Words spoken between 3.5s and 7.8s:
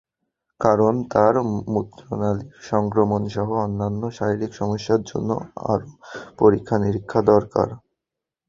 অন্যান্য শারীরিক সমস্যার জন্য আরও পরীক্ষা-নিরীক্ষা দরকার।